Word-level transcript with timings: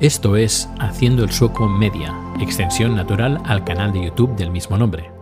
Esto 0.00 0.34
es 0.34 0.68
Haciendo 0.80 1.22
el 1.22 1.30
Sueco 1.30 1.68
Media, 1.68 2.12
extensión 2.40 2.96
natural 2.96 3.40
al 3.44 3.64
canal 3.64 3.92
de 3.92 4.06
YouTube 4.06 4.34
del 4.34 4.50
mismo 4.50 4.76
nombre. 4.76 5.12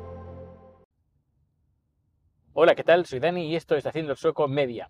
Hola, 2.54 2.74
¿qué 2.74 2.82
tal? 2.82 3.04
Soy 3.04 3.21
Dani 3.21 3.50
y 3.50 3.56
esto 3.56 3.77
es 3.77 3.85
Haciendo 3.85 4.12
el 4.12 4.16
Sueco 4.16 4.48
Media. 4.48 4.88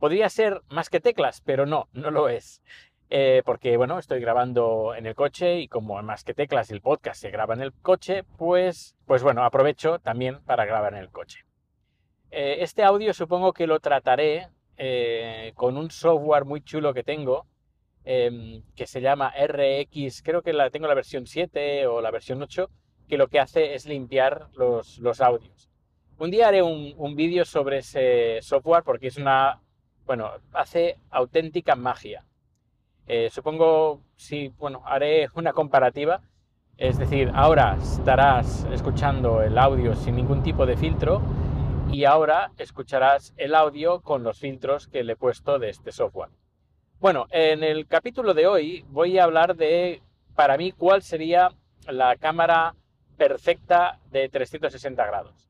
Podría 0.00 0.28
ser 0.28 0.62
más 0.68 0.90
que 0.90 0.98
teclas, 0.98 1.42
pero 1.42 1.64
no, 1.64 1.88
no 1.92 2.10
lo 2.10 2.28
es. 2.28 2.60
Eh, 3.08 3.42
porque, 3.44 3.76
bueno, 3.76 4.00
estoy 4.00 4.20
grabando 4.20 4.96
en 4.96 5.06
el 5.06 5.14
coche 5.14 5.60
y 5.60 5.68
como 5.68 6.02
más 6.02 6.24
que 6.24 6.34
teclas 6.34 6.72
el 6.72 6.80
podcast 6.80 7.20
se 7.20 7.30
graba 7.30 7.54
en 7.54 7.60
el 7.60 7.72
coche, 7.72 8.24
pues, 8.36 8.96
pues 9.06 9.22
bueno, 9.22 9.44
aprovecho 9.44 10.00
también 10.00 10.42
para 10.42 10.64
grabar 10.64 10.94
en 10.94 10.98
el 10.98 11.10
coche. 11.10 11.44
Eh, 12.32 12.56
este 12.62 12.82
audio 12.82 13.14
supongo 13.14 13.52
que 13.52 13.68
lo 13.68 13.78
trataré 13.78 14.48
eh, 14.76 15.52
con 15.54 15.76
un 15.76 15.88
software 15.92 16.44
muy 16.44 16.62
chulo 16.62 16.92
que 16.92 17.04
tengo 17.04 17.46
Em, 18.04 18.62
que 18.74 18.86
se 18.86 19.02
llama 19.02 19.32
RX, 19.36 20.22
creo 20.22 20.42
que 20.42 20.54
la 20.54 20.70
tengo 20.70 20.86
la 20.86 20.94
versión 20.94 21.26
7 21.26 21.86
o 21.86 22.00
la 22.00 22.10
versión 22.10 22.42
8, 22.42 22.70
que 23.08 23.18
lo 23.18 23.28
que 23.28 23.40
hace 23.40 23.74
es 23.74 23.86
limpiar 23.86 24.48
los, 24.54 24.98
los 24.98 25.20
audios. 25.20 25.68
Un 26.18 26.30
día 26.30 26.48
haré 26.48 26.62
un, 26.62 26.94
un 26.96 27.14
vídeo 27.14 27.44
sobre 27.44 27.78
ese 27.78 28.38
software 28.42 28.84
porque 28.84 29.08
es 29.08 29.16
una, 29.16 29.60
bueno, 30.06 30.30
hace 30.52 30.98
auténtica 31.10 31.76
magia. 31.76 32.24
Eh, 33.06 33.28
supongo, 33.30 34.00
sí, 34.16 34.52
bueno, 34.58 34.82
haré 34.86 35.28
una 35.34 35.52
comparativa. 35.52 36.22
Es 36.78 36.96
decir, 36.98 37.30
ahora 37.34 37.76
estarás 37.80 38.64
escuchando 38.72 39.42
el 39.42 39.58
audio 39.58 39.94
sin 39.94 40.16
ningún 40.16 40.42
tipo 40.42 40.64
de 40.64 40.76
filtro 40.76 41.20
y 41.90 42.04
ahora 42.04 42.52
escucharás 42.56 43.34
el 43.36 43.54
audio 43.54 44.00
con 44.00 44.22
los 44.22 44.38
filtros 44.38 44.88
que 44.88 45.04
le 45.04 45.12
he 45.12 45.16
puesto 45.16 45.58
de 45.58 45.68
este 45.68 45.92
software. 45.92 46.30
Bueno, 47.00 47.28
en 47.30 47.64
el 47.64 47.86
capítulo 47.86 48.34
de 48.34 48.46
hoy 48.46 48.84
voy 48.90 49.18
a 49.18 49.24
hablar 49.24 49.56
de, 49.56 50.02
para 50.36 50.58
mí, 50.58 50.70
cuál 50.70 51.00
sería 51.00 51.48
la 51.88 52.14
cámara 52.16 52.74
perfecta 53.16 53.98
de 54.10 54.28
360 54.28 55.06
grados. 55.06 55.48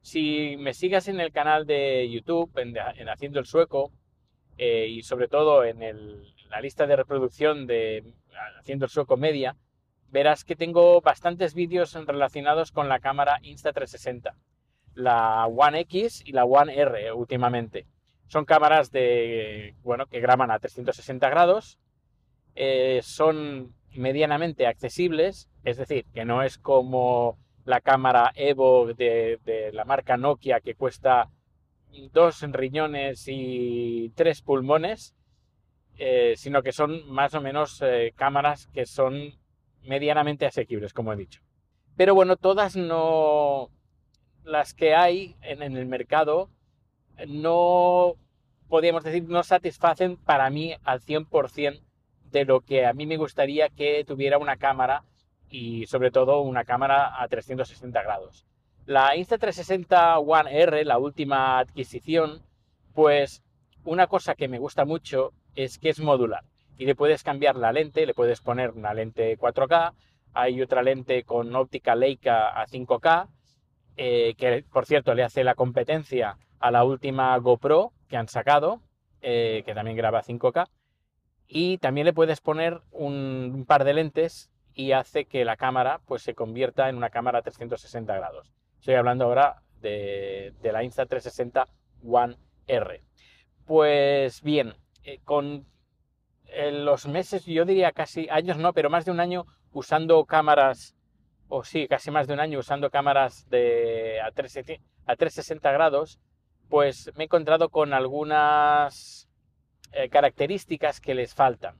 Si 0.00 0.56
me 0.58 0.72
sigas 0.72 1.08
en 1.08 1.18
el 1.18 1.32
canal 1.32 1.66
de 1.66 2.08
YouTube, 2.08 2.56
en, 2.56 2.76
Haciendo 3.08 3.40
el 3.40 3.46
Sueco, 3.46 3.90
eh, 4.56 4.86
y 4.86 5.02
sobre 5.02 5.26
todo 5.26 5.64
en 5.64 5.80
la 6.48 6.60
lista 6.60 6.86
de 6.86 6.94
reproducción 6.94 7.66
de 7.66 8.04
Haciendo 8.60 8.84
el 8.84 8.90
Sueco 8.92 9.16
Media, 9.16 9.56
verás 10.08 10.44
que 10.44 10.54
tengo 10.54 11.00
bastantes 11.00 11.52
vídeos 11.52 11.94
relacionados 11.94 12.70
con 12.70 12.88
la 12.88 13.00
cámara 13.00 13.40
Insta360, 13.42 14.34
la 14.94 15.46
One 15.48 15.80
X 15.80 16.22
y 16.24 16.30
la 16.30 16.44
One 16.44 16.78
R 16.78 17.12
últimamente. 17.12 17.86
Son 18.32 18.46
cámaras 18.46 18.90
de, 18.90 19.74
bueno, 19.82 20.06
que 20.06 20.18
graban 20.18 20.50
a 20.50 20.58
360 20.58 21.28
grados, 21.28 21.78
eh, 22.54 23.00
son 23.02 23.74
medianamente 23.90 24.66
accesibles, 24.66 25.50
es 25.64 25.76
decir, 25.76 26.06
que 26.14 26.24
no 26.24 26.42
es 26.42 26.56
como 26.56 27.36
la 27.66 27.82
cámara 27.82 28.32
Evo 28.34 28.94
de, 28.94 29.68
la 29.74 29.84
marca 29.84 30.16
Nokia 30.16 30.60
que 30.60 30.74
cuesta 30.74 31.28
dos 32.12 32.40
riñones 32.40 33.24
y 33.26 34.14
tres 34.14 34.40
pulmones, 34.40 35.14
eh, 35.98 36.32
sino 36.38 36.62
que 36.62 36.72
son 36.72 37.06
más 37.10 37.34
o 37.34 37.42
menos 37.42 37.82
eh, 37.82 38.14
cámaras 38.16 38.66
que 38.68 38.86
son 38.86 39.34
medianamente 39.82 40.46
asequibles, 40.46 40.94
como 40.94 41.12
he 41.12 41.16
dicho. 41.16 41.42
Pero 41.98 42.14
bueno, 42.14 42.38
todas 42.38 42.76
no, 42.76 43.68
las 44.42 44.72
que 44.72 44.94
hay 44.94 45.36
en 45.42 45.60
el 45.76 45.84
mercado 45.84 46.48
no 47.28 48.16
podríamos 48.72 49.04
decir, 49.04 49.28
no 49.28 49.42
satisfacen 49.42 50.16
para 50.16 50.48
mí 50.48 50.74
al 50.82 51.02
100% 51.02 51.82
de 52.30 52.44
lo 52.46 52.62
que 52.62 52.86
a 52.86 52.94
mí 52.94 53.04
me 53.04 53.18
gustaría 53.18 53.68
que 53.68 54.02
tuviera 54.02 54.38
una 54.38 54.56
cámara 54.56 55.04
y 55.50 55.84
sobre 55.88 56.10
todo 56.10 56.40
una 56.40 56.64
cámara 56.64 57.22
a 57.22 57.28
360 57.28 58.02
grados. 58.02 58.46
La 58.86 59.14
Insta360 59.14 60.24
One 60.26 60.58
R, 60.58 60.86
la 60.86 60.96
última 60.96 61.58
adquisición, 61.58 62.40
pues 62.94 63.42
una 63.84 64.06
cosa 64.06 64.34
que 64.34 64.48
me 64.48 64.58
gusta 64.58 64.86
mucho 64.86 65.34
es 65.54 65.76
que 65.76 65.90
es 65.90 66.00
modular 66.00 66.44
y 66.78 66.86
le 66.86 66.94
puedes 66.94 67.22
cambiar 67.22 67.56
la 67.56 67.72
lente, 67.72 68.06
le 68.06 68.14
puedes 68.14 68.40
poner 68.40 68.70
una 68.70 68.94
lente 68.94 69.36
4K, 69.36 69.92
hay 70.32 70.62
otra 70.62 70.82
lente 70.82 71.24
con 71.24 71.54
óptica 71.54 71.94
Leica 71.94 72.48
a 72.48 72.66
5K, 72.66 73.28
eh, 73.98 74.32
que 74.38 74.64
por 74.72 74.86
cierto 74.86 75.12
le 75.12 75.24
hace 75.24 75.44
la 75.44 75.56
competencia 75.56 76.38
a 76.62 76.70
la 76.70 76.84
última 76.84 77.36
GoPro 77.38 77.92
que 78.08 78.16
han 78.16 78.28
sacado, 78.28 78.80
eh, 79.20 79.62
que 79.66 79.74
también 79.74 79.96
graba 79.96 80.22
5K, 80.22 80.68
y 81.46 81.78
también 81.78 82.06
le 82.06 82.12
puedes 82.12 82.40
poner 82.40 82.80
un, 82.92 83.64
par 83.66 83.84
de 83.84 83.94
lentes 83.94 84.50
y 84.74 84.92
hace 84.92 85.26
que 85.26 85.44
la 85.44 85.56
cámara 85.56 86.00
pues, 86.06 86.22
se 86.22 86.34
convierta 86.34 86.88
en 86.88 86.96
una 86.96 87.10
cámara 87.10 87.42
360 87.42 88.14
grados. 88.16 88.52
Estoy 88.78 88.94
hablando 88.94 89.24
ahora 89.24 89.62
de, 89.80 90.54
la 90.62 90.82
Insta360 90.82 91.66
One 92.08 92.36
R. 92.68 93.02
Pues 93.66 94.40
bien, 94.42 94.74
eh, 95.04 95.18
con 95.24 95.66
los 96.72 97.06
meses, 97.06 97.44
yo 97.44 97.64
diría 97.64 97.92
casi 97.92 98.28
años 98.28 98.56
no, 98.56 98.72
pero 98.72 98.88
más 98.88 99.04
de 99.04 99.10
un 99.10 99.20
año 99.20 99.46
usando 99.72 100.24
cámaras, 100.26 100.94
o 101.48 101.64
sí, 101.64 101.88
casi 101.88 102.10
más 102.10 102.26
de 102.26 102.34
un 102.34 102.40
año 102.40 102.58
usando 102.58 102.90
cámaras 102.90 103.48
de 103.50 104.20
a, 104.20 104.30
360 104.30 105.72
grados, 105.72 106.20
pues 106.72 107.10
me 107.16 107.24
he 107.24 107.26
encontrado 107.26 107.68
con 107.68 107.92
algunas 107.92 109.28
eh, 109.92 110.08
características 110.08 111.02
que 111.02 111.14
les 111.14 111.34
faltan. 111.34 111.76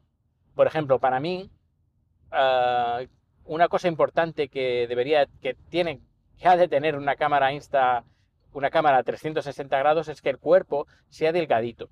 Por 0.55 0.67
ejemplo, 0.67 0.99
para 0.99 1.19
mí, 1.19 1.51
ah, 2.31 3.01
una 3.47 3.69
cosa 3.69 3.89
importante 3.89 4.49
que 4.49 4.87
debería, 4.87 5.29
que 5.41 5.55
tiene, 5.71 6.03
que 6.39 6.47
ha 6.47 6.59
de 6.59 6.69
tener 6.69 6.95
una 6.95 7.17
cámara 7.17 7.55
Insta, 7.55 8.05
una 8.53 8.69
cámara 8.69 8.99
a 8.99 9.03
360 9.03 9.79
grados 9.79 10.09
es 10.09 10.21
que 10.21 10.29
el 10.29 10.37
cuerpo 10.37 10.87
sea 11.09 11.33
delgadito, 11.33 11.89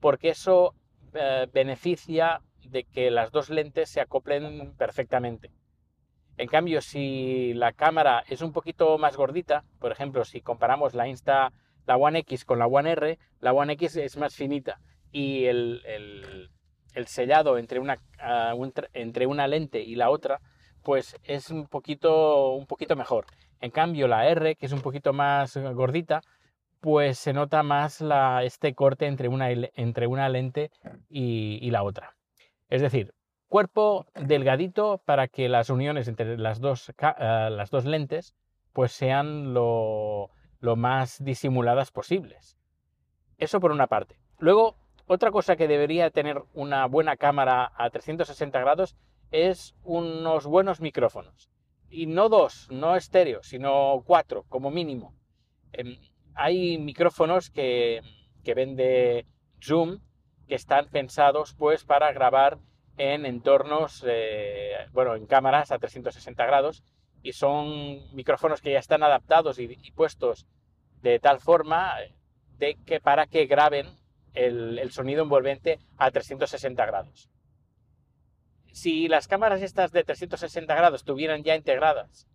porque 0.00 0.30
eso 0.30 0.74
eh, 1.14 1.46
beneficia 1.52 2.40
de 2.64 2.82
que 2.82 3.12
las 3.12 3.30
dos 3.30 3.50
lentes 3.50 3.88
se 3.88 4.00
acoplen 4.00 4.74
perfectamente. 4.76 5.52
En 6.38 6.48
cambio, 6.48 6.80
si 6.80 7.54
la 7.54 7.70
cámara 7.70 8.24
es 8.26 8.42
un 8.42 8.52
poquito 8.52 8.98
más 8.98 9.16
gordita, 9.16 9.62
por 9.78 9.92
ejemplo, 9.92 10.24
si 10.24 10.40
comparamos 10.40 10.92
la 10.94 11.06
Insta 11.06 11.52
la 11.86 11.96
One 11.96 12.20
X 12.20 12.44
con 12.44 12.58
la 12.58 12.66
One 12.66 12.90
R, 12.90 13.18
la 13.40 13.52
One 13.52 13.72
X 13.74 13.96
es 13.96 14.16
más 14.16 14.34
finita 14.34 14.80
y 15.10 15.44
el, 15.44 15.80
sellado 17.06 17.58
entre 17.58 17.80
una, 17.80 17.98
ah, 18.18 18.54
entre 18.92 19.26
una 19.26 19.46
lente 19.46 19.80
y 19.80 19.94
la 19.94 20.10
otra 20.10 20.40
pues 20.82 21.16
es 21.24 21.50
un 21.50 21.66
poquito, 21.66 22.52
un 22.52 22.66
poquito 22.66 22.96
mejor. 22.96 23.26
En 23.60 23.70
cambio 23.70 24.08
la 24.08 24.26
R, 24.28 24.56
que 24.56 24.66
es 24.66 24.72
un 24.72 24.80
poquito 24.80 25.12
más 25.12 25.56
gordita, 25.56 26.20
pues 26.80 27.18
se 27.18 27.32
nota 27.32 27.62
más 27.62 28.00
la, 28.00 28.42
este 28.42 28.74
corte 28.74 29.06
entre 29.06 29.28
una, 29.28 29.50
entre 29.50 30.08
una 30.08 30.28
lente 30.28 30.70
y, 31.08 31.70
la 31.70 31.84
otra. 31.84 32.16
Es 32.68 32.82
decir, 32.82 33.14
cuerpo 33.46 34.06
delgadito 34.14 35.00
para 35.04 35.28
que 35.28 35.48
las 35.48 35.70
uniones 35.70 36.08
entre 36.08 36.36
las 36.38 36.60
dos, 36.60 36.92
ah, 37.00 37.48
las 37.50 37.70
dos 37.70 37.84
lentes 37.84 38.34
pues 38.72 38.90
sean 38.92 39.54
lo, 39.54 40.30
lo 40.62 40.76
más 40.76 41.22
disimuladas 41.22 41.90
posibles. 41.90 42.56
Eso 43.36 43.58
por 43.58 43.72
una 43.72 43.88
parte. 43.88 44.16
Luego, 44.38 44.76
otra 45.08 45.32
cosa 45.32 45.56
que 45.56 45.66
debería 45.66 46.10
tener 46.10 46.40
una 46.54 46.86
buena 46.86 47.16
cámara 47.16 47.72
a 47.76 47.90
360 47.90 48.60
grados 48.60 48.96
es 49.32 49.74
unos 49.82 50.46
buenos 50.46 50.80
micrófonos. 50.80 51.50
Y 51.90 52.06
no 52.06 52.28
dos, 52.28 52.68
no 52.70 52.94
estéreo, 52.94 53.42
sino 53.42 54.02
cuatro 54.06 54.44
como 54.48 54.70
mínimo. 54.70 55.14
Em, 55.72 55.98
hay 56.34 56.78
micrófonos 56.78 57.50
que, 57.50 58.00
que 58.44 58.54
vende 58.54 59.26
Zoom 59.60 59.98
que 60.46 60.54
están 60.54 60.88
pensados 60.90 61.54
pues 61.54 61.84
para 61.84 62.12
grabar 62.12 62.58
en 62.98 63.26
entornos, 63.26 64.04
eh, 64.06 64.76
bueno, 64.92 65.16
en 65.16 65.26
cámaras 65.26 65.72
a 65.72 65.78
360 65.78 66.46
grados 66.46 66.84
y 67.22 67.32
son 67.32 68.14
micrófonos 68.14 68.60
que 68.60 68.72
ya 68.72 68.78
están 68.78 69.02
adaptados 69.02 69.58
y, 69.58 69.68
puestos 69.94 70.46
de 71.02 71.18
tal 71.18 71.40
forma 71.40 71.94
de 72.58 72.76
que 72.84 73.00
para 73.00 73.26
que 73.26 73.46
graben 73.46 73.86
el, 74.34 74.90
sonido 74.92 75.22
envolvente 75.22 75.78
a 75.96 76.10
360 76.10 76.84
grados. 76.86 77.28
Si 78.72 79.08
las 79.08 79.28
cámaras 79.28 79.62
estas 79.62 79.92
de 79.92 80.04
360 80.04 80.74
grados 80.74 81.04
tuvieran 81.04 81.42
ya 81.42 81.54
integradas, 81.54 82.26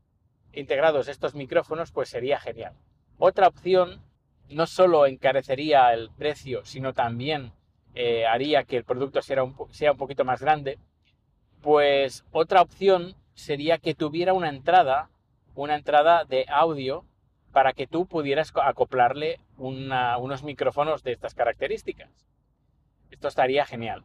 integrados 0.54 1.08
estos 1.08 1.34
micrófonos, 1.34 1.92
pues 1.92 2.10
sería 2.10 2.40
genial. 2.40 2.74
Otra 3.18 3.48
opción 3.48 4.02
no 4.50 4.68
solo 4.68 5.06
encarecería 5.08 5.92
el 5.94 6.12
precio, 6.12 6.64
sino 6.64 6.94
también 6.94 7.52
eh, 7.96 8.26
haría 8.26 8.64
que 8.64 8.78
el 8.78 8.84
producto 8.84 9.22
sea 9.22 9.44
un, 9.44 9.56
sea 9.72 9.92
un 9.92 9.98
poquito 9.98 10.24
más 10.24 10.42
grande, 10.42 10.78
pues 11.62 12.24
otra 12.32 12.62
opción 12.62 13.16
sería 13.38 13.78
que 13.78 13.94
tuviera 13.94 14.34
una 14.34 14.50
entrada, 14.50 15.10
una 15.54 15.76
entrada 15.76 16.26
de 16.26 16.46
audio 16.50 17.06
para 17.54 17.72
que 17.72 17.86
tú 17.86 18.08
pudieras 18.08 18.52
acoplarle 18.56 19.40
unos 19.58 20.44
micrófonos 20.44 21.04
de 21.04 21.12
estas 21.12 21.36
características. 21.36 22.10
Esto 23.12 23.28
estaría 23.28 23.66
genial. 23.66 24.04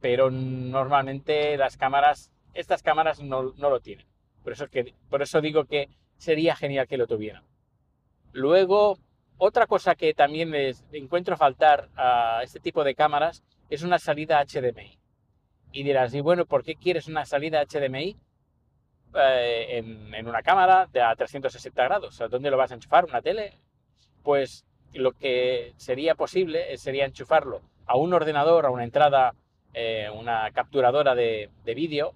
pero 0.00 0.30
normalmente 0.30 1.56
las 1.56 1.78
cámaras, 1.78 2.30
estas 2.52 2.82
cámaras 2.82 3.22
no, 3.22 3.42
lo 3.56 3.80
tienen. 3.80 4.06
Por 4.42 4.52
eso, 4.52 4.66
por 5.08 5.22
eso 5.22 5.40
digo 5.40 5.64
que 5.64 5.88
sería 6.18 6.54
genial 6.54 6.86
que 6.86 6.98
lo 6.98 7.06
tuvieran. 7.06 7.44
Luego, 8.32 8.98
otra 9.38 9.66
cosa 9.66 9.94
que 9.94 10.12
también 10.12 10.50
les 10.50 10.84
encuentro 10.92 11.38
faltar 11.38 11.88
a 11.96 12.40
este 12.42 12.60
tipo 12.60 12.84
de 12.84 12.94
cámaras 12.94 13.42
es 13.70 13.82
una 13.82 13.98
salida 13.98 14.44
HDMI. 14.44 14.98
Y 15.72 15.84
dirás, 15.84 16.12
y 16.12 16.20
bueno, 16.20 16.44
¿por 16.44 16.64
qué 16.64 16.74
quieres 16.74 17.08
una 17.08 17.24
salida 17.24 17.64
HDMI 17.64 18.18
eh, 19.14 19.78
en, 19.78 20.26
una 20.26 20.42
cámara 20.42 20.88
de 20.92 21.00
a 21.00 21.14
360 21.14 21.84
grados? 21.84 22.20
¿A 22.20 22.28
dónde 22.28 22.50
lo 22.50 22.56
vas 22.56 22.70
a 22.70 22.74
enchufar? 22.74 23.04
¿Una 23.04 23.22
tele? 23.22 23.58
Pues 24.22 24.64
lo 24.92 25.12
que 25.12 25.72
sería 25.76 26.14
posible 26.14 26.76
sería 26.76 27.04
enchufarlo 27.04 27.62
a 27.86 27.96
un 27.96 28.12
ordenador, 28.12 28.66
a 28.66 28.70
una 28.70 28.84
entrada, 28.84 29.34
eh, 29.72 30.08
una 30.14 30.50
capturadora 30.52 31.14
de, 31.14 31.50
vídeo 31.64 32.14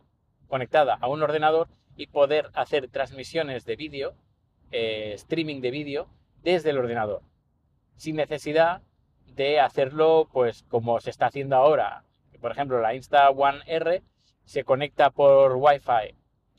conectada 0.48 0.96
a 1.00 1.08
un 1.08 1.22
ordenador 1.22 1.68
y 1.96 2.06
poder 2.06 2.50
hacer 2.54 2.88
transmisiones 2.88 3.64
de 3.64 3.76
vídeo, 3.76 4.14
eh, 4.70 5.12
streaming 5.14 5.60
de 5.60 5.70
vídeo, 5.70 6.08
desde 6.42 6.70
el 6.70 6.78
ordenador, 6.78 7.22
sin 7.96 8.16
necesidad 8.16 8.80
de 9.26 9.60
hacerlo 9.60 10.28
pues 10.32 10.64
como 10.68 11.00
se 11.00 11.10
está 11.10 11.26
haciendo 11.26 11.56
ahora. 11.56 12.04
Por 12.40 12.52
ejemplo, 12.52 12.80
la 12.80 12.94
Insta 12.94 13.28
One 13.30 13.60
R 13.66 14.02
se 14.44 14.64
conecta 14.64 15.10
por 15.10 15.56
Wi-Fi 15.56 16.14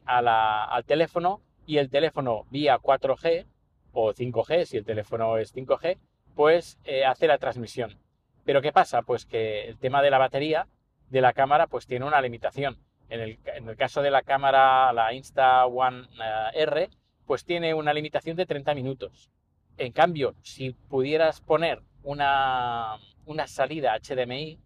al 0.10 0.84
teléfono 0.86 1.42
y 1.66 1.78
el 1.78 1.90
teléfono 1.90 2.46
vía 2.50 2.80
4G 2.80 3.46
o 3.94 4.14
5G, 4.14 4.66
si 4.66 4.78
el 4.78 4.86
teléfono 4.86 5.38
es 5.38 5.56
5G, 5.56 5.98
pues 6.36 6.80
eh, 6.84 7.06
hace 7.06 7.28
la 7.28 7.38
transmisión. 7.38 7.98
Pero 8.44 8.62
¿qué 8.62 8.72
pasa? 8.72 9.04
Pues 9.04 9.26
que 9.26 9.68
el 9.68 9.78
tema 9.78 10.02
de 10.02 10.10
la 10.10 10.18
batería 10.18 10.68
de 11.10 11.22
la 11.22 11.34
cámara 11.34 11.68
pues 11.68 11.86
tiene 11.86 12.06
una 12.06 12.22
limitación. 12.22 12.78
En 13.10 13.22
el, 13.22 13.76
caso 13.76 14.02
de 14.02 14.12
la 14.12 14.22
cámara, 14.22 14.94
la 14.94 15.14
Insta 15.14 15.66
One 15.66 16.08
eh, 16.24 16.62
R, 16.62 16.90
pues 17.26 17.44
tiene 17.44 17.74
una 17.74 17.94
limitación 17.94 18.38
de 18.38 18.46
30 18.46 18.76
minutos. 18.76 19.30
En 19.78 19.92
cambio, 19.92 20.36
si 20.42 20.72
pudieras 20.72 21.42
poner 21.42 21.82
una, 22.04 22.98
una 23.26 23.48
salida 23.48 23.98
HDMI, 23.98 24.60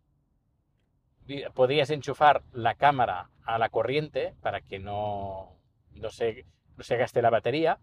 podrías 1.53 1.89
enchufar 1.89 2.43
la 2.51 2.75
cámara 2.75 3.29
a 3.45 3.57
la 3.57 3.69
corriente 3.69 4.33
para 4.41 4.61
que 4.61 4.79
no, 4.79 5.57
no, 5.93 6.09
se, 6.09 6.45
no 6.77 6.83
se 6.83 6.97
gaste 6.97 7.21
la 7.21 7.29
batería. 7.29 7.79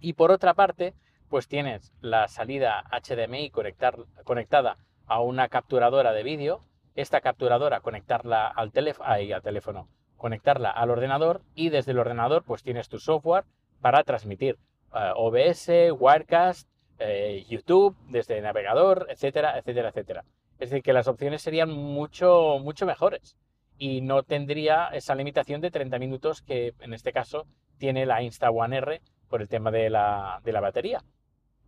Y 0.00 0.14
por 0.14 0.30
otra 0.30 0.54
parte, 0.54 0.94
pues 1.28 1.48
tienes 1.48 1.92
la 2.00 2.28
salida 2.28 2.84
HDMI 2.90 3.50
conectada 3.50 4.76
a 5.06 5.20
una 5.20 5.48
capturadora 5.48 6.12
de 6.12 6.22
vídeo, 6.22 6.60
esta 6.94 7.20
capturadora 7.20 7.80
conectarla 7.80 8.46
al, 8.48 8.72
al 9.00 9.42
teléfono, 9.42 9.88
conectarla 10.16 10.70
al 10.70 10.90
ordenador 10.90 11.42
y 11.54 11.68
desde 11.68 11.92
el 11.92 11.98
ordenador 11.98 12.42
pues 12.44 12.62
tienes 12.62 12.88
tu 12.88 12.98
software 12.98 13.44
para 13.80 14.02
transmitir 14.04 14.58
eh, 14.94 15.12
OBS, 15.14 15.68
Wirecast, 15.98 16.68
eh, 16.98 17.44
YouTube, 17.48 17.96
desde 18.08 18.38
el 18.38 18.44
navegador, 18.44 19.06
etcétera, 19.10 19.58
etcétera, 19.58 19.90
etcétera. 19.90 20.24
Es 20.58 20.70
decir, 20.70 20.82
que 20.82 20.92
las 20.92 21.08
opciones 21.08 21.42
serían 21.42 21.70
mucho, 21.70 22.58
mucho 22.60 22.86
mejores 22.86 23.36
y 23.78 24.00
no 24.00 24.22
tendría 24.22 24.88
esa 24.88 25.14
limitación 25.14 25.60
de 25.60 25.70
30 25.70 25.98
minutos 25.98 26.42
que 26.42 26.74
en 26.80 26.94
este 26.94 27.12
caso 27.12 27.46
tiene 27.78 28.06
la 28.06 28.22
Insta 28.22 28.50
One 28.50 28.78
R 28.78 29.02
por 29.28 29.42
el 29.42 29.48
tema 29.48 29.70
de 29.70 29.90
la, 29.90 30.40
de 30.44 30.52
la 30.52 30.60
batería. 30.60 31.02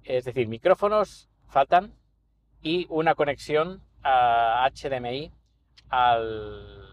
Es 0.05 0.25
decir, 0.25 0.49
micrófonos 0.49 1.29
faltan 1.49 1.93
y 2.62 2.87
una 2.88 3.14
conexión 3.14 3.82
a 4.02 4.69
HDMI 4.70 5.32
al, 5.90 6.88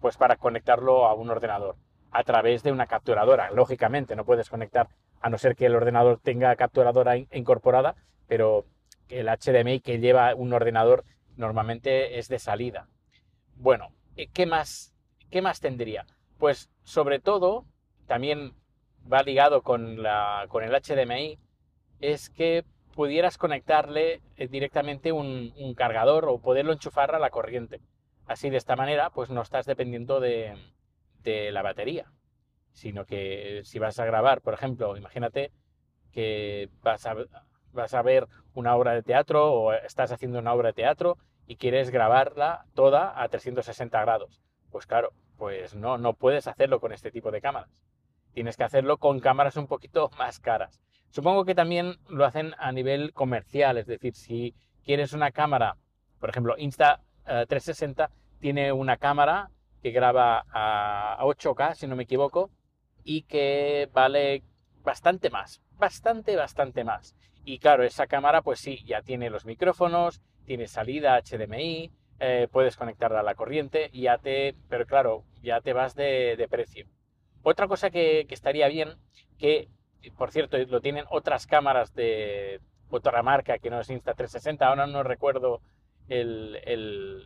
pues 0.00 0.16
para 0.16 0.36
conectarlo 0.36 1.06
a 1.06 1.14
un 1.14 1.30
ordenador 1.30 1.76
a 2.10 2.24
través 2.24 2.62
de 2.62 2.72
una 2.72 2.86
capturadora. 2.86 3.50
Lógicamente, 3.50 4.16
no 4.16 4.24
puedes 4.24 4.48
conectar 4.48 4.88
a 5.20 5.28
no 5.28 5.38
ser 5.38 5.54
que 5.54 5.66
el 5.66 5.76
ordenador 5.76 6.18
tenga 6.18 6.56
capturadora 6.56 7.16
incorporada, 7.16 7.94
pero 8.26 8.64
el 9.10 9.28
HDMI 9.28 9.80
que 9.80 9.98
lleva 9.98 10.34
un 10.34 10.52
ordenador 10.52 11.04
normalmente 11.36 12.18
es 12.18 12.28
de 12.28 12.38
salida. 12.38 12.88
Bueno, 13.56 13.92
¿qué 14.32 14.46
más, 14.46 14.94
qué 15.30 15.42
más 15.42 15.60
tendría? 15.60 16.06
Pues 16.38 16.70
sobre 16.82 17.18
todo, 17.18 17.64
también 18.06 18.54
va 19.10 19.22
ligado 19.22 19.62
con, 19.62 20.02
la, 20.02 20.46
con 20.48 20.64
el 20.64 20.72
HDMI, 20.72 21.38
es 22.00 22.30
que 22.30 22.64
pudieras 22.94 23.38
conectarle 23.38 24.20
eh, 24.36 24.48
directamente 24.48 25.12
un, 25.12 25.52
cargador 25.76 26.26
o 26.26 26.38
poderlo 26.38 26.72
enchufar 26.72 27.14
a 27.14 27.18
la 27.18 27.30
corriente. 27.30 27.80
Así 28.26 28.50
de 28.50 28.56
esta 28.56 28.76
manera, 28.76 29.10
pues 29.10 29.30
no 29.30 29.42
estás 29.42 29.66
dependiendo 29.66 30.20
de, 30.20 30.54
de 31.22 31.52
la 31.52 31.62
batería 31.62 32.10
sino 32.72 33.04
que 33.04 33.62
si 33.64 33.78
vas 33.78 33.98
a 33.98 34.04
grabar, 34.04 34.40
por 34.40 34.54
ejemplo, 34.54 34.96
imagínate 34.96 35.52
que 36.12 36.68
vas 36.82 37.06
a, 37.06 37.14
vas 37.72 37.94
a 37.94 38.02
ver 38.02 38.28
una 38.54 38.76
obra 38.76 38.92
de 38.92 39.02
teatro 39.02 39.52
o 39.52 39.72
estás 39.72 40.12
haciendo 40.12 40.38
una 40.38 40.52
obra 40.52 40.68
de 40.68 40.74
teatro 40.74 41.18
y 41.46 41.56
quieres 41.56 41.90
grabarla 41.90 42.66
toda 42.74 43.20
a 43.20 43.28
360 43.28 44.00
grados. 44.00 44.40
Pues 44.70 44.86
claro, 44.86 45.12
pues 45.36 45.74
no, 45.74 45.98
no 45.98 46.14
puedes 46.14 46.46
hacerlo 46.46 46.80
con 46.80 46.92
este 46.92 47.10
tipo 47.10 47.30
de 47.30 47.40
cámaras. 47.40 47.70
Tienes 48.32 48.56
que 48.56 48.64
hacerlo 48.64 48.98
con 48.98 49.20
cámaras 49.20 49.56
un 49.56 49.66
poquito 49.66 50.10
más 50.18 50.38
caras. 50.38 50.80
Supongo 51.10 51.44
que 51.44 51.54
también 51.54 51.96
lo 52.08 52.24
hacen 52.24 52.54
a 52.58 52.70
nivel 52.70 53.12
comercial, 53.12 53.78
es 53.78 53.86
decir, 53.86 54.14
si 54.14 54.54
quieres 54.84 55.12
una 55.12 55.32
cámara, 55.32 55.76
por 56.20 56.30
ejemplo, 56.30 56.54
Insta 56.56 57.00
360 57.24 58.04
eh, 58.04 58.08
tiene 58.38 58.72
una 58.72 58.96
cámara 58.96 59.50
que 59.82 59.90
graba 59.90 60.44
a 60.52 61.18
8K, 61.22 61.74
si 61.74 61.86
no 61.86 61.96
me 61.96 62.04
equivoco, 62.04 62.50
y 63.02 63.22
que 63.22 63.88
vale 63.92 64.44
bastante 64.82 65.30
más, 65.30 65.60
bastante, 65.78 66.36
bastante 66.36 66.84
más. 66.84 67.16
Y 67.44 67.58
claro, 67.58 67.84
esa 67.84 68.06
cámara 68.06 68.42
pues 68.42 68.60
sí, 68.60 68.82
ya 68.84 69.02
tiene 69.02 69.30
los 69.30 69.44
micrófonos, 69.44 70.20
tiene 70.44 70.66
salida 70.66 71.20
HDMI, 71.20 71.90
eh, 72.18 72.48
puedes 72.52 72.76
conectarla 72.76 73.20
a 73.20 73.22
la 73.22 73.34
corriente 73.34 73.88
y 73.92 74.02
ya 74.02 74.18
te, 74.18 74.54
pero 74.68 74.86
claro, 74.86 75.24
ya 75.42 75.60
te 75.60 75.72
vas 75.72 75.94
de, 75.94 76.46
precio. 76.50 76.86
Otra 77.42 77.66
cosa 77.66 77.90
que, 77.90 78.26
estaría 78.28 78.68
bien, 78.68 78.96
que 79.38 79.68
por 80.16 80.30
cierto 80.30 80.58
lo 80.58 80.80
tienen 80.80 81.04
otras 81.10 81.46
cámaras 81.46 81.94
de 81.94 82.60
otra 82.90 83.22
marca 83.22 83.58
que 83.58 83.70
no 83.70 83.80
es 83.80 83.90
Insta360, 83.90 84.60
ahora 84.62 84.86
no 84.86 85.02
recuerdo 85.02 85.62
el, 86.08 86.58
el 86.64 87.22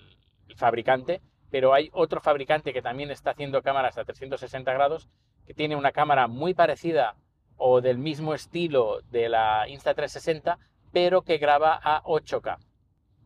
fabricante, 0.57 1.21
pero 1.51 1.75
hay 1.75 1.91
otro 1.93 2.21
fabricante 2.21 2.73
que 2.73 2.83
también 2.83 3.11
está 3.11 3.31
haciendo 3.31 3.63
cámaras 3.63 3.99
a 3.99 4.05
360 4.05 4.73
grados 4.73 5.09
que 5.47 5.55
tiene 5.55 5.77
una 5.77 5.93
cámara 5.93 6.29
muy 6.29 6.55
parecida 6.55 7.17
o 7.57 7.81
del 7.81 7.99
mismo 7.99 8.35
estilo 8.35 9.01
de 9.11 9.29
la 9.29 9.67
Insta360, 9.69 10.59
pero 10.93 11.23
que 11.23 11.39
graba 11.39 11.81
a 11.83 12.03
8K. 12.05 12.59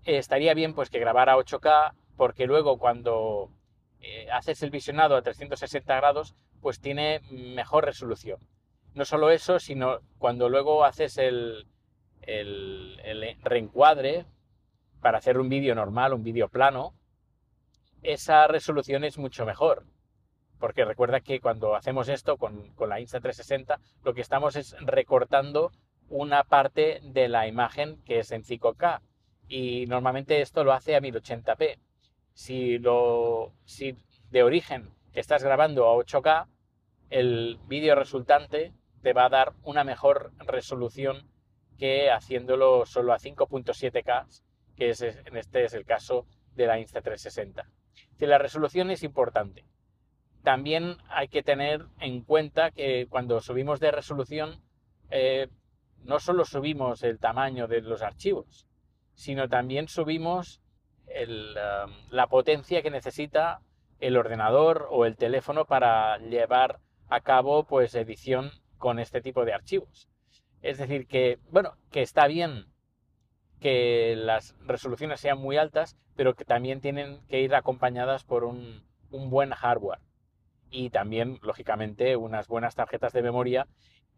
estaría 0.05 0.55
bien 0.55 0.75
pues 0.75 0.91
que 0.91 0.99
grabara 0.99 1.35
a 1.35 1.37
8K 1.37 1.95
porque 2.17 2.47
luego 2.47 2.79
cuando 2.79 3.51
eh, 4.01 4.29
haces 4.33 4.63
el 4.63 4.71
visionado 4.71 5.17
a 5.17 5.23
360 5.23 5.95
grados, 5.97 6.35
pues 6.61 6.81
tiene 6.81 7.21
mejor 7.31 7.85
resolución. 7.85 8.41
No 8.95 9.05
solo 9.05 9.31
eso, 9.31 9.59
sino 9.59 10.01
cuando 10.19 10.49
luego 10.49 10.85
haces 10.85 11.19
el, 11.19 11.67
reencuadre 13.43 14.27
para 15.01 15.19
hacer 15.19 15.39
un 15.39 15.49
vídeo 15.49 15.75
normal, 15.75 16.13
un 16.13 16.25
vídeo 16.25 16.49
plano, 16.49 16.95
esa 18.03 18.47
resolución 18.47 19.05
es 19.05 19.19
mucho 19.19 19.45
mejor 19.47 19.85
porque 20.59 20.85
recuerda 20.85 21.21
que 21.21 21.41
cuando 21.41 21.75
hacemos 21.75 22.09
esto 22.09 22.37
con, 22.37 22.73
la 22.79 23.01
Insta360, 23.01 23.79
lo 24.05 24.15
que 24.15 24.21
estamos 24.21 24.57
es 24.57 24.77
recortando 24.81 25.73
una 26.09 26.45
parte 26.45 27.01
de 27.03 27.29
la 27.29 27.47
imagen 27.47 28.03
que 28.05 28.21
es 28.21 28.33
en 28.33 28.43
5K. 28.43 29.01
Y 29.49 29.87
normalmente 29.87 30.41
esto 30.41 30.65
lo 30.65 30.73
hace 30.73 30.97
a 30.97 31.01
1080p. 31.01 31.79
Si, 32.33 32.79
lo, 32.79 33.53
si 33.65 33.97
de 34.31 34.43
origen 34.43 34.91
estás 35.13 35.43
grabando 35.43 35.89
a 35.89 35.95
8K, 35.95 36.47
el 37.11 37.59
vídeo 37.67 37.95
resultante 37.95 38.73
te 39.03 39.13
va 39.13 39.27
a 39.27 39.31
dar 39.31 39.53
una 39.63 39.85
mejor 39.85 40.33
resolución 40.39 41.29
que 41.79 42.11
haciéndolo 42.11 42.85
solo 42.85 43.13
a 43.13 43.19
5.7K, 43.19 44.43
que 44.77 44.91
es, 44.91 45.01
en 45.03 45.37
este 45.37 45.65
es 45.65 45.75
el 45.75 45.85
caso 45.85 46.27
de 46.55 46.67
la 46.67 46.79
Insta360. 46.79 47.65
Si 48.17 48.27
la 48.27 48.39
resolución 48.39 48.91
es 48.91 49.03
importante 49.05 49.65
también 50.49 50.97
hay 51.11 51.29
que 51.29 51.43
tener 51.43 51.85
en 52.01 52.23
cuenta 52.23 52.71
que 52.71 53.07
cuando 53.11 53.43
subimos 53.43 53.81
de 53.81 53.91
resolución, 53.91 54.63
eh, 55.11 55.49
no 56.05 56.21
solo 56.21 56.47
subimos 56.47 57.03
el 57.03 57.19
tamaño 57.19 57.69
de 57.69 57.83
los 57.83 58.01
archivos, 58.01 58.67
sino 59.13 59.51
también 59.51 59.89
subimos 59.89 60.63
um, 61.07 61.93
la 62.09 62.29
potencia 62.29 62.81
que 62.81 62.91
necesita 62.91 63.61
el 64.01 64.17
ordenador 64.17 64.89
o 64.91 65.05
el 65.05 65.19
teléfono 65.19 65.67
para 65.67 66.17
llevar 66.17 66.81
a 67.11 67.21
cabo 67.21 67.65
pues 67.65 67.95
edición 67.95 68.51
con 68.79 69.01
este 69.01 69.21
tipo 69.21 69.45
de 69.45 69.53
archivos. 69.53 70.09
Es 70.63 70.79
decir, 70.79 71.07
que, 71.07 71.41
bueno, 71.51 71.75
que 71.91 72.01
está 72.01 72.27
bien 72.27 72.73
que 73.61 74.17
las 74.17 74.57
resoluciones 74.61 75.21
sean 75.21 75.37
muy 75.37 75.59
altas, 75.59 75.99
pero 76.17 76.33
que 76.33 76.47
también 76.47 76.81
tienen 76.81 77.21
que 77.27 77.43
ir 77.43 77.55
acompañadas 77.55 78.25
por 78.25 78.45
un, 78.45 78.83
buen 79.11 79.51
hardware 79.51 80.08
y 80.71 80.91
también, 80.91 81.39
lógicamente, 81.43 82.17
unas 82.17 82.49
buenas 82.49 82.75
tarjetas 82.75 83.13
de 83.13 83.23
memoria. 83.23 83.67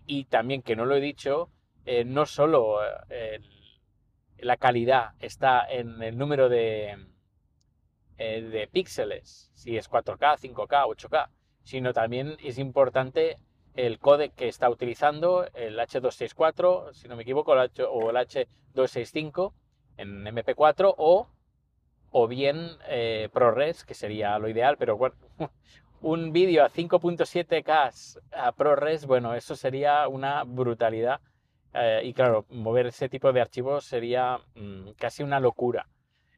Y 0.06 0.24
también, 0.24 0.62
que 0.62 0.76
no 0.76 0.84
lo 0.84 0.96
he 0.96 1.00
dicho, 1.00 1.50
eh, 1.86 2.04
no 2.04 2.26
solo 2.26 2.78
eh, 3.08 3.40
la 4.38 4.56
calidad 4.56 5.14
está 5.20 5.64
en 5.68 6.02
el 6.02 6.18
número 6.18 6.48
de, 6.48 6.96
eh, 8.18 8.42
de 8.42 8.68
píxeles, 8.68 9.50
si 9.54 9.76
es 9.76 9.90
4K, 9.90 10.38
5K, 10.38 10.86
8K, 10.86 11.28
sino 11.62 11.92
también 11.92 12.36
es 12.42 12.58
importante 12.58 13.36
el 13.74 13.98
codec 13.98 14.34
que 14.34 14.48
está 14.48 14.68
utilizando, 14.68 15.46
el 15.54 15.78
H264, 15.78 16.92
si 16.92 17.08
no 17.08 17.16
me 17.16 17.22
equivoco, 17.22 17.52
o 17.52 18.10
el 18.10 18.16
H265 18.16 19.52
en 19.96 20.24
MP4 20.24 20.94
o, 20.96 21.28
o 22.10 22.28
bien 22.28 22.70
ProRes, 23.32 23.84
que 23.84 23.94
sería 23.94 24.38
lo 24.38 24.48
ideal, 24.48 24.76
pero 24.76 24.96
bueno, 24.96 25.14
un 26.02 26.32
vídeo 26.32 26.64
a 26.64 26.70
5.7K 26.70 28.20
a 28.32 28.52
ProRes, 28.52 29.06
bueno, 29.06 29.34
eso 29.34 29.54
sería 29.56 30.08
una 30.08 30.44
brutalidad. 30.44 31.20
Eh, 31.74 32.02
y 32.04 32.14
claro, 32.14 32.46
mover 32.50 32.86
ese 32.86 33.08
tipo 33.08 33.32
de 33.32 33.40
archivos 33.40 33.84
sería 33.84 34.38
mm, 34.54 34.90
casi 34.98 35.22
una 35.22 35.40
locura. 35.40 35.88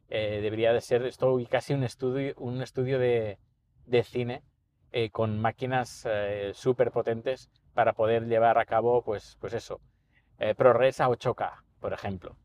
Eh, 0.09 0.39
debería 0.41 0.73
de 0.73 0.81
ser 0.81 1.03
esto 1.05 1.37
casi 1.49 1.73
un 1.73 1.83
estudio, 1.83 2.33
un 2.37 2.61
estudio 2.61 2.99
de, 2.99 3.39
cine 4.03 4.43
eh, 4.91 5.09
con 5.09 5.39
máquinas 5.39 6.07
súper 6.53 6.91
potentes 6.91 7.49
para 7.73 7.93
poder 7.93 8.27
llevar 8.27 8.57
a 8.59 8.65
cabo, 8.65 9.01
pues, 9.01 9.37
pues 9.39 9.53
eso, 9.53 9.79
ProRes 10.57 11.01
a 11.01 11.07
8K, 11.09 11.63
por 11.79 11.93
ejemplo. 11.93 12.35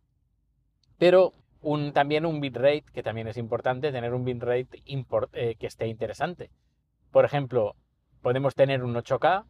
Pero 0.98 1.34
un, 1.60 1.92
también 1.92 2.24
un 2.24 2.40
bitrate, 2.40 2.84
que 2.92 3.02
también 3.02 3.28
es 3.28 3.36
importante, 3.36 3.92
tener 3.92 4.14
un 4.14 4.24
bitrate 4.24 4.82
import, 4.86 5.30
que 5.32 5.66
esté 5.66 5.88
interesante. 5.88 6.50
Por 7.10 7.24
ejemplo, 7.24 7.76
podemos 8.22 8.54
tener 8.54 8.84
un 8.84 8.94
8K, 8.94 9.44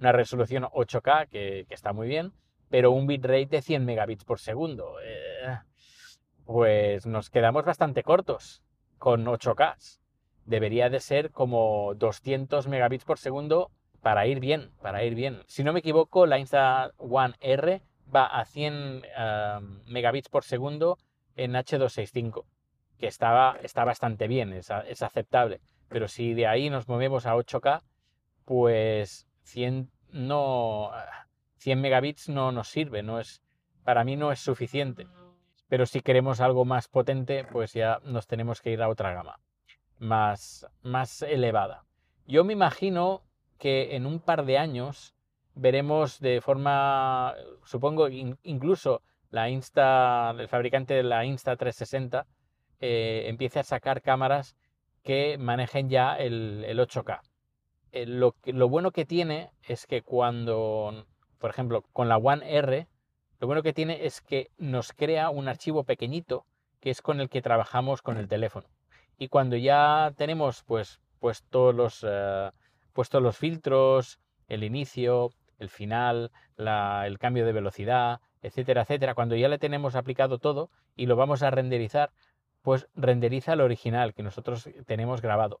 una 0.00 0.12
resolución 0.12 0.64
8K, 0.64 1.28
que, 1.28 1.66
está 1.70 1.92
muy 1.92 2.08
bien, 2.08 2.32
pero 2.68 2.90
un 2.90 3.06
bitrate 3.06 3.46
de 3.46 3.62
100 3.62 3.84
megabits 3.84 4.24
por 4.24 4.38
segundo. 4.38 4.96
pues 6.44 7.06
nos 7.06 7.30
quedamos 7.30 7.64
bastante 7.64 8.02
cortos 8.02 8.62
con 8.98 9.24
8K 9.26 9.76
debería 10.44 10.90
de 10.90 11.00
ser 11.00 11.30
como 11.30 11.94
200 11.94 12.66
megabits 12.68 13.04
por 13.04 13.18
segundo 13.18 13.70
para 14.00 14.26
ir 14.26 14.40
bien, 14.40 14.72
para 14.82 15.04
ir 15.04 15.14
bien. 15.14 15.42
Si 15.46 15.62
no 15.62 15.72
me 15.72 15.80
equivoco, 15.80 16.26
la 16.26 16.38
Insta 16.38 16.92
One 16.98 17.34
R 17.40 17.82
va 18.14 18.26
a 18.26 18.44
100 18.44 19.02
megabits 19.86 20.28
por 20.28 20.44
segundo 20.44 20.98
en 21.36 21.52
H265, 21.52 22.44
que 22.98 23.06
está 23.06 23.84
bastante 23.84 24.26
bien, 24.28 24.52
es, 24.52 24.70
aceptable. 24.70 25.60
Pero 25.92 26.08
si 26.08 26.34
de 26.34 26.46
ahí 26.46 26.70
nos 26.70 26.88
movemos 26.88 27.26
a 27.26 27.34
8K, 27.34 27.82
pues 28.44 29.26
100, 29.42 29.90
no, 30.10 30.90
100 31.58 31.80
megabits 31.80 32.28
no 32.28 32.52
nos 32.52 32.68
sirve, 32.68 33.02
no 33.02 33.20
es, 33.20 33.42
para 33.84 34.04
mí 34.04 34.16
no 34.16 34.32
es 34.32 34.40
suficiente. 34.40 35.06
Pero 35.68 35.86
si 35.86 36.00
queremos 36.00 36.40
algo 36.40 36.64
más 36.64 36.88
potente, 36.88 37.44
pues 37.44 37.72
ya 37.72 38.00
nos 38.04 38.26
tenemos 38.26 38.60
que 38.60 38.70
ir 38.70 38.82
a 38.82 38.88
otra 38.88 39.12
gama 39.12 39.38
más, 40.02 40.66
más 40.82 41.22
elevada. 41.22 41.84
Yo 42.26 42.44
me 42.44 42.52
imagino 42.52 43.22
que 43.58 43.94
en 43.94 44.04
un 44.04 44.18
par 44.18 44.44
de 44.44 44.58
años 44.58 45.14
veremos 45.54 46.18
de 46.18 46.40
forma, 46.40 47.34
supongo, 47.64 48.08
incluso 48.08 49.02
la 49.30 49.48
Insta, 49.48 50.34
el 50.36 50.48
fabricante 50.48 50.94
de 50.94 51.04
la 51.04 51.24
Insta 51.24 51.56
360 51.56 52.26
eh, 52.80 53.24
empiece 53.28 53.60
a 53.60 53.62
sacar 53.62 54.02
cámaras 54.02 54.56
que 55.02 55.38
manejen 55.38 55.88
ya 55.88 56.16
el, 56.16 56.64
8K. 56.64 57.20
Eh, 57.92 58.06
lo, 58.06 58.34
lo, 58.44 58.68
bueno 58.68 58.90
que 58.90 59.04
tiene 59.04 59.50
es 59.62 59.86
que 59.86 60.02
cuando, 60.02 61.06
por 61.38 61.50
ejemplo, 61.50 61.82
con 61.92 62.08
la 62.08 62.16
One 62.16 62.56
R, 62.56 62.86
lo 63.40 63.46
bueno 63.46 63.62
que 63.62 63.72
tiene 63.72 64.06
es 64.06 64.20
que 64.20 64.50
nos 64.58 64.92
crea 64.92 65.30
un 65.30 65.48
archivo 65.48 65.84
pequeñito 65.84 66.46
que 66.80 66.90
es 66.90 67.02
con 67.02 67.20
el 67.20 67.28
que 67.28 67.42
trabajamos 67.42 68.02
con 68.02 68.16
el 68.16 68.28
teléfono 68.28 68.68
y 69.22 69.28
cuando 69.28 69.56
ya 69.56 70.12
tenemos 70.16 70.64
pues 70.64 71.00
puestos 71.20 71.72
los, 71.74 72.04
eh, 72.08 72.50
los 73.12 73.38
filtros, 73.38 74.18
el 74.48 74.64
inicio, 74.64 75.30
el 75.58 75.68
final, 75.68 76.32
el 76.56 77.18
cambio 77.20 77.46
de 77.46 77.52
velocidad, 77.52 78.20
etcétera, 78.42 78.82
etcétera, 78.82 79.14
cuando 79.14 79.36
ya 79.36 79.48
le 79.48 79.58
tenemos 79.58 79.94
aplicado 79.94 80.38
todo 80.38 80.70
y 80.96 81.06
lo 81.06 81.14
vamos 81.14 81.44
a 81.44 81.52
renderizar, 81.52 82.10
pues 82.62 82.88
renderiza 82.94 83.52
el 83.52 83.60
original 83.60 84.14
que 84.14 84.22
nosotros 84.22 84.68
tenemos 84.86 85.20
grabado. 85.20 85.60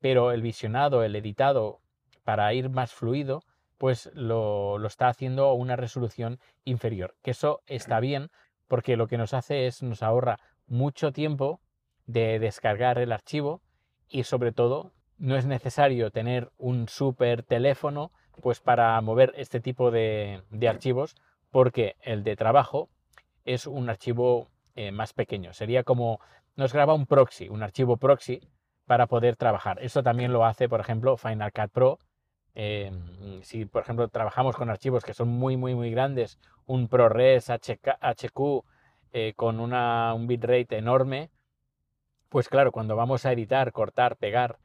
Pero 0.00 0.32
el 0.32 0.42
visionado, 0.42 1.02
el 1.02 1.16
editado, 1.16 1.80
para 2.24 2.52
ir 2.54 2.68
más 2.70 2.92
fluido, 2.92 3.42
pues 3.78 4.10
lo, 4.14 4.78
lo 4.78 4.86
está 4.86 5.08
haciendo 5.08 5.46
a 5.46 5.54
una 5.54 5.76
resolución 5.76 6.38
inferior. 6.64 7.16
Que 7.22 7.32
eso 7.32 7.62
está 7.66 7.98
bien 8.00 8.30
porque 8.68 8.96
lo 8.96 9.06
que 9.06 9.18
nos 9.18 9.34
hace 9.34 9.66
es 9.66 9.82
nos 9.82 10.02
ahorra 10.02 10.38
mucho 10.66 11.12
tiempo 11.12 11.60
de 12.06 12.38
descargar 12.38 12.98
el 12.98 13.12
archivo 13.12 13.60
y 14.08 14.24
sobre 14.24 14.52
todo 14.52 14.92
no 15.18 15.36
es 15.36 15.46
necesario 15.46 16.10
tener 16.10 16.50
un 16.58 16.88
super 16.88 17.42
teléfono 17.42 18.12
pues 18.40 18.60
para 18.60 19.00
mover 19.00 19.32
este 19.36 19.60
tipo 19.60 19.90
de, 19.90 20.42
archivos 20.68 21.14
porque 21.50 21.96
el 22.00 22.24
de 22.24 22.34
trabajo 22.34 22.88
es 23.44 23.66
un 23.66 23.90
archivo 23.90 24.48
eh, 24.74 24.90
más 24.90 25.12
pequeño. 25.12 25.52
Sería 25.52 25.82
como 25.82 26.20
nos 26.56 26.72
graba 26.72 26.94
un 26.94 27.06
proxy, 27.06 27.48
un 27.48 27.62
archivo 27.62 27.96
proxy 27.96 28.40
para 28.86 29.06
poder 29.06 29.36
trabajar. 29.36 29.78
Eso 29.82 30.02
también 30.02 30.32
lo 30.32 30.44
hace, 30.44 30.68
por 30.68 30.80
ejemplo, 30.80 31.16
Final 31.16 31.52
Cut 31.52 31.70
Pro. 31.70 31.98
Em, 32.54 33.42
si, 33.42 33.64
por 33.64 33.82
ejemplo, 33.82 34.08
trabajamos 34.08 34.56
con 34.56 34.68
archivos 34.68 35.04
que 35.04 35.14
son 35.14 35.28
muy, 35.28 35.56
muy, 35.56 35.74
muy 35.74 35.90
grandes, 35.90 36.38
un 36.66 36.88
ProRes 36.88 37.48
HQ 37.48 38.64
eh, 39.12 39.32
con 39.36 39.60
una, 39.60 40.12
un 40.14 40.26
bitrate 40.26 40.76
enorme, 40.76 41.30
pues 42.28 42.48
claro, 42.48 42.72
cuando 42.72 42.96
vamos 42.96 43.26
a 43.26 43.32
editar, 43.32 43.72
cortar, 43.72 44.16
pegar 44.16 44.58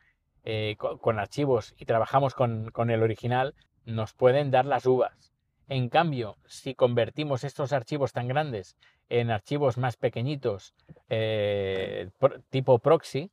eh, 0.45 0.77
con, 0.77 1.19
archivos 1.19 1.75
y 1.77 1.83
trabajamos 1.83 2.33
con, 2.33 2.89
el 2.89 3.03
original, 3.03 3.55
nos 3.83 4.13
pueden 4.13 4.51
dar 4.51 4.65
las 4.65 4.85
uvas. 4.85 5.33
En 5.69 5.89
cambio, 5.89 6.37
si 6.45 6.75
convertimos 6.75 7.43
estos 7.43 7.73
archivos 7.73 8.13
tan 8.13 8.27
grandes 8.27 8.77
en 9.09 9.31
archivos 9.31 9.77
más 9.77 9.97
pequeñitos, 9.97 10.73
eh, 11.09 12.09
tipo 12.49 12.79
proxy, 12.79 13.31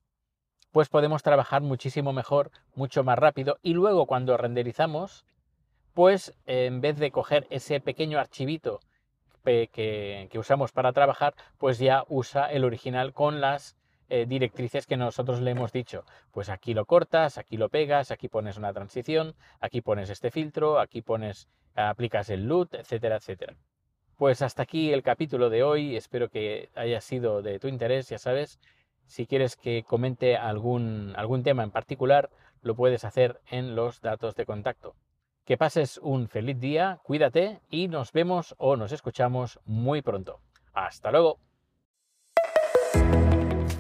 pues 0.73 0.89
podemos 0.89 1.23
trabajar 1.23 1.63
muchísimo 1.63 2.13
mejor, 2.13 2.51
mucho 2.75 3.05
más 3.05 3.19
rápido. 3.19 3.59
Y 3.63 3.75
luego 3.75 4.07
cuando 4.07 4.37
renderizamos, 4.37 5.25
pues 5.93 6.35
en 6.47 6.81
vez 6.81 6.99
de 6.99 7.13
coger 7.13 7.47
ese 7.51 7.79
pequeño 7.81 8.19
archivito 8.19 8.81
que, 9.45 10.29
que 10.31 10.39
usamos 10.39 10.73
para 10.73 10.93
trabajar, 10.93 11.35
pues 11.59 11.79
ya 11.79 12.05
usa 12.09 12.51
el 12.51 12.65
original 12.65 13.13
con 13.13 13.41
las 13.41 13.77
eh, 14.09 14.27
directrices 14.27 14.87
que 14.87 14.97
nosotros 14.97 15.41
le 15.41 15.51
hemos 15.51 15.73
dicho. 15.73 16.05
Pues 16.33 16.49
aquí 16.49 16.75
lo 16.75 16.85
cortas, 16.85 17.39
aquí 17.39 17.57
lo 17.57 17.69
pegas, 17.69 18.11
aquí 18.11 18.29
pones 18.29 18.57
una 18.57 18.73
transición, 18.73 19.35
aquí 19.61 19.81
pones 19.81 20.11
este 20.11 20.31
filtro, 20.31 20.79
aquí 20.79 21.03
pones, 21.03 21.49
aplicas 21.75 22.31
el 22.31 22.47
LUT, 22.47 22.75
etcétera, 22.75 23.17
etcétera. 23.17 23.55
Pues 24.17 24.43
hasta 24.43 24.63
aquí 24.63 24.93
el 24.93 25.03
capítulo 25.03 25.51
de 25.51 25.63
hoy. 25.63 25.97
Espero 25.97 26.29
que 26.29 26.71
haya 26.75 27.01
sido 27.01 27.43
de 27.43 27.59
tu 27.59 27.69
interés, 27.69 28.09
ya 28.09 28.19
sabes. 28.19 28.61
Si 29.07 29.27
quieres 29.27 29.57
que 29.57 29.85
comente 29.85 30.37
algún, 30.37 31.13
algún 31.17 31.43
tema 31.43 31.63
en 31.63 31.71
particular, 31.71 32.31
lo 32.63 32.75
puedes 32.75 33.05
hacer 33.05 33.41
en 33.51 33.75
los 33.75 34.01
datos 34.01 34.35
de 34.35 34.47
contacto. 34.47 34.95
Que 35.45 35.59
pases 35.59 35.99
un 35.99 36.29
feliz 36.29 36.59
día, 36.59 37.01
cuídate 37.03 37.61
y 37.69 37.89
nos 37.89 38.13
vemos 38.13 38.55
o 38.57 38.77
nos 38.77 38.93
escuchamos 38.93 39.61
muy 39.67 40.01
pronto. 40.01 40.41
Hasta 40.73 41.11
luego. 41.11 41.39